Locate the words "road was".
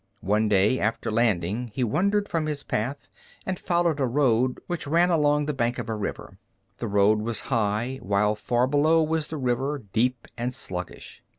6.87-7.41